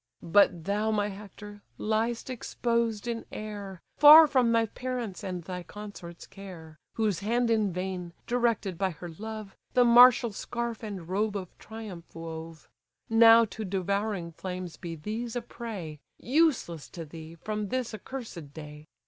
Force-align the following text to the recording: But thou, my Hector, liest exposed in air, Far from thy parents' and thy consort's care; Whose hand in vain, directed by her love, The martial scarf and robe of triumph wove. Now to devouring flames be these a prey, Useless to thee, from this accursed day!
But 0.23 0.63
thou, 0.63 0.89
my 0.89 1.09
Hector, 1.09 1.61
liest 1.77 2.31
exposed 2.31 3.07
in 3.07 3.23
air, 3.31 3.83
Far 3.97 4.25
from 4.25 4.51
thy 4.51 4.65
parents' 4.65 5.23
and 5.23 5.43
thy 5.43 5.61
consort's 5.61 6.25
care; 6.25 6.79
Whose 6.95 7.19
hand 7.19 7.51
in 7.51 7.71
vain, 7.71 8.13
directed 8.25 8.79
by 8.79 8.89
her 8.89 9.09
love, 9.09 9.55
The 9.75 9.85
martial 9.85 10.31
scarf 10.31 10.81
and 10.81 11.07
robe 11.07 11.35
of 11.37 11.55
triumph 11.59 12.15
wove. 12.15 12.67
Now 13.11 13.45
to 13.53 13.63
devouring 13.63 14.31
flames 14.31 14.75
be 14.75 14.95
these 14.95 15.35
a 15.35 15.41
prey, 15.43 15.99
Useless 16.17 16.89
to 16.89 17.05
thee, 17.05 17.35
from 17.35 17.67
this 17.67 17.93
accursed 17.93 18.55
day! 18.55 18.87